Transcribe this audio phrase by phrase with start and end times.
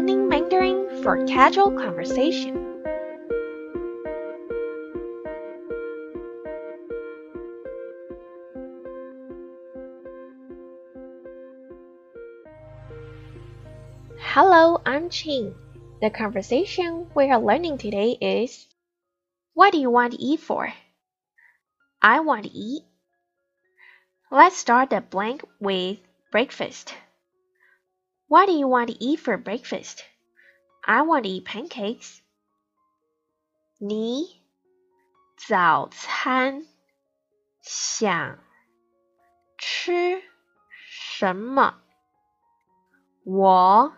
[0.00, 2.56] learning Mandarin for casual conversation.
[14.18, 15.52] Hello, I'm Qing.
[16.00, 18.68] The conversation we are learning today is
[19.52, 20.72] What do you want to eat for?
[22.00, 22.84] I want to eat.
[24.30, 25.98] Let's start the blank with
[26.32, 26.94] breakfast.
[28.29, 30.03] What do you want to eat for breakfast?
[30.83, 32.21] I want to eat pancakes.
[33.77, 34.41] 你
[35.35, 36.65] 早餐
[37.61, 38.39] 想
[39.57, 40.23] 吃
[40.77, 41.81] 什么？
[43.25, 43.93] 我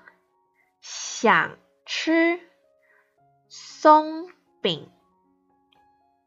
[0.82, 2.40] 想吃
[3.50, 4.92] 松饼。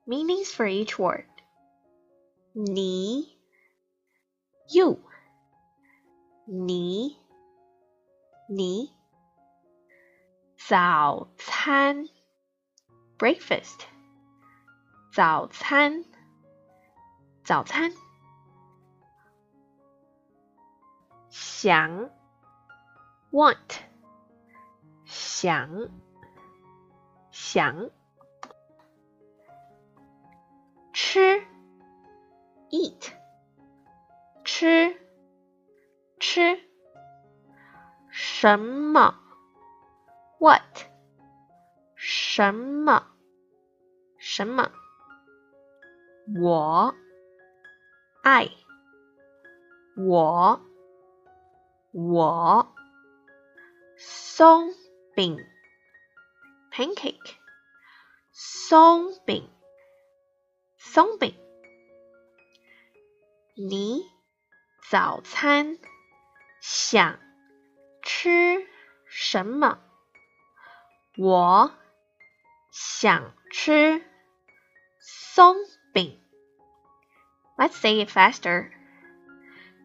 [0.06, 1.27] Meanings for each word.
[2.52, 3.38] 你
[4.69, 4.98] you
[6.47, 7.16] 你
[8.48, 8.96] 你
[10.55, 12.07] 早餐
[13.18, 13.85] breakfast
[15.12, 16.05] 早餐
[17.43, 17.91] 早餐
[21.32, 22.12] 想
[23.32, 23.79] want
[25.05, 25.90] 想
[27.32, 27.90] 想
[30.93, 31.43] 吃
[32.70, 33.12] eat
[34.43, 34.96] 吃
[36.20, 36.74] 吃
[38.18, 39.20] 什么
[40.40, 40.62] ？What？
[41.98, 43.12] 什么？
[44.18, 44.72] 什么？
[46.40, 46.96] 我
[48.24, 48.49] 爱
[49.98, 50.62] 我
[51.91, 52.74] 我
[53.98, 54.74] 松
[55.13, 55.38] 饼
[56.72, 57.35] pancake
[58.32, 59.50] 松饼
[60.77, 61.35] 松饼。
[63.57, 64.09] 你
[64.90, 65.78] 早餐
[66.62, 67.25] 想？
[68.04, 68.66] 吃
[69.06, 69.78] 什么？
[71.16, 71.72] 我
[72.70, 74.03] 想吃
[74.98, 75.56] 松
[75.92, 76.20] 饼。
[77.56, 78.70] Let's say it faster.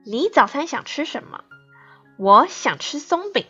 [0.06, 1.44] 你早餐想吃什么？
[2.18, 3.46] 我想吃松饼。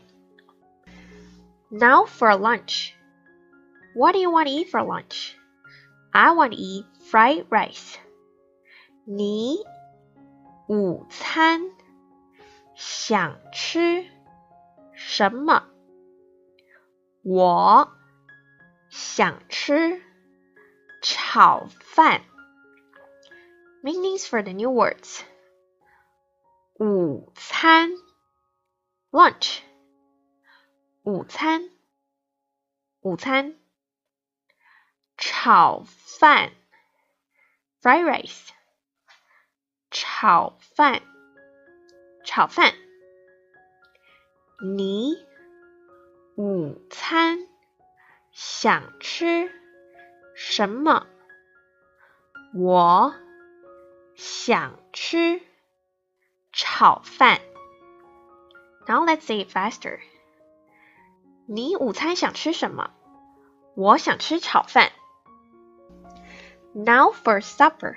[1.69, 2.93] Now for lunch.
[3.93, 5.33] What do you want to eat for lunch?
[6.11, 7.95] I want to eat fried rice.
[9.05, 9.57] 你
[10.67, 11.61] 午餐
[12.75, 14.05] 想吃？
[15.19, 15.69] 什么？
[17.23, 17.91] 我
[18.89, 20.01] 想吃
[21.01, 22.23] 炒饭。
[23.83, 25.21] Meanings for the new words：
[26.79, 27.91] 午餐
[29.11, 29.59] （lunch），
[31.03, 31.69] 午餐，
[33.01, 33.53] 午餐；
[35.17, 36.51] 炒饭
[37.81, 38.49] （fried rice），
[39.91, 41.03] 炒饭，
[42.23, 42.73] 炒饭。
[44.61, 45.15] 你
[46.35, 47.39] 午餐
[48.31, 49.51] 想吃
[50.35, 51.07] 什么？
[52.53, 53.13] 我
[54.15, 55.41] 想吃
[56.51, 57.41] 炒饭。
[58.87, 59.99] Now let's say it faster.
[61.47, 62.91] 你午餐想吃什么？
[63.75, 64.91] 我想吃炒饭。
[66.73, 67.95] Now for supper.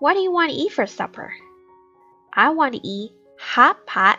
[0.00, 1.30] What do you want to eat for supper?
[2.30, 4.18] I want to eat hot pot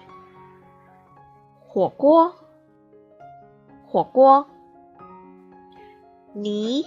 [1.70, 2.34] 火锅，
[3.86, 4.48] 火锅。
[6.34, 6.84] 你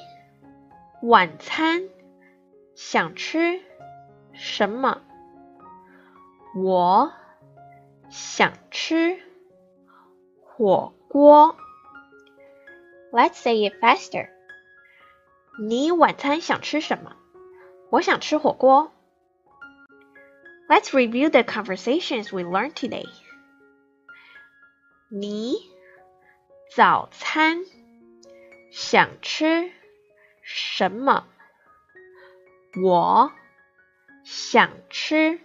[1.02, 1.84] 晚餐
[2.76, 3.62] 想吃
[4.34, 5.02] 什么？
[6.56, 7.12] 我
[8.10, 9.20] 想吃
[10.44, 11.56] 火锅。
[13.12, 14.30] Let's say it faster.
[15.60, 17.16] 你晚餐想吃什么？
[17.90, 18.92] 我想吃火锅。
[20.68, 23.06] Let's review the conversations we learned today.
[25.09, 25.55] 你
[26.75, 27.59] 早餐
[28.73, 29.71] 想吃
[30.43, 31.29] 什么？
[32.83, 33.31] 我
[34.25, 35.39] 想吃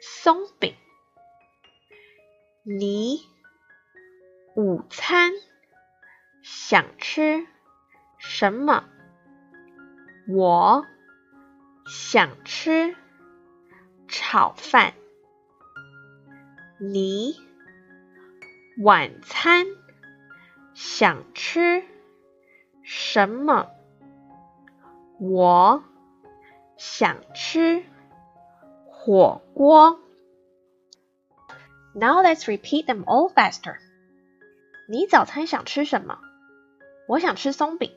[0.00, 0.74] 松饼。
[2.64, 3.20] 你
[4.56, 5.32] 午餐
[6.42, 7.46] 想吃
[8.18, 8.84] 什么？
[10.28, 10.84] 我
[11.86, 12.96] 想吃
[14.08, 14.92] 炒饭。
[16.80, 17.45] 你。
[18.78, 19.64] 晚餐
[20.74, 21.82] 想吃
[22.82, 23.70] 什么？
[25.18, 25.82] 我
[26.76, 27.82] 想吃
[28.84, 29.98] 火锅。
[31.94, 33.78] Now let's repeat them all faster.
[34.90, 36.20] 你早餐想吃什么？
[37.08, 37.96] 我想吃松饼。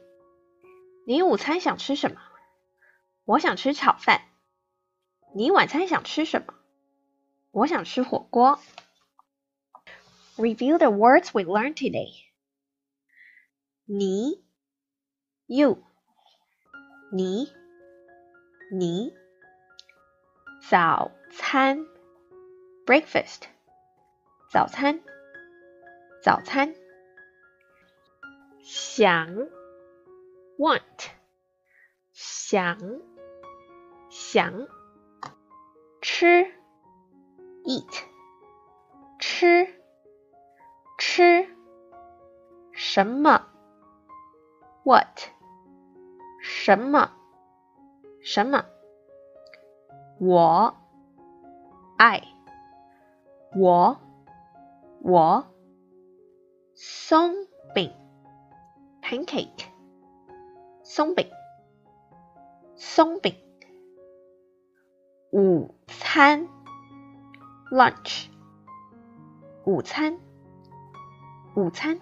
[1.05, 2.21] 你午餐想吃什么？
[3.25, 4.21] 我想吃炒饭。
[5.35, 6.53] 你晚餐想吃什么？
[7.51, 8.61] 我想吃火锅。
[10.38, 12.10] Review the words we learned today.
[13.86, 14.42] 你，
[15.46, 15.84] you，
[17.12, 17.52] 你，
[18.72, 19.14] 你，
[20.68, 21.86] 早餐，
[22.86, 23.42] breakfast，
[24.50, 25.00] 早餐，
[26.22, 26.74] 早餐，
[28.62, 29.48] 想，
[30.58, 30.80] want，
[32.12, 32.78] 想，
[34.10, 34.66] 想，
[36.00, 36.46] 吃，
[37.64, 38.07] eat，
[42.99, 43.41] 什么
[44.83, 45.19] ？What？
[46.41, 47.09] 什么？
[48.21, 48.65] 什么？
[50.19, 50.75] 我？
[51.97, 52.21] 爱？
[53.55, 53.97] 我？
[55.01, 55.47] 我？
[56.75, 57.35] 松
[57.73, 57.89] 饼。
[59.01, 59.67] Pancake
[60.83, 61.31] 松饼。
[62.75, 63.33] 松饼。
[65.31, 66.49] 午餐。
[67.71, 68.27] Lunch
[69.63, 70.19] 午餐。
[71.55, 72.01] 午餐，